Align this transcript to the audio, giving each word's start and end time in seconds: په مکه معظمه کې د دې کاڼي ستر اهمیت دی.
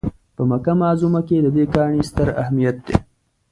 په 0.35 0.41
مکه 0.49 0.73
معظمه 0.79 1.21
کې 1.27 1.37
د 1.41 1.47
دې 1.55 1.65
کاڼي 1.73 2.01
ستر 2.09 2.27
اهمیت 2.41 2.77
دی. 2.85 2.95